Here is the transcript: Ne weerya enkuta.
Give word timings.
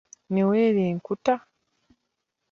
Ne 0.33 0.41
weerya 0.49 0.85
enkuta. 0.93 1.35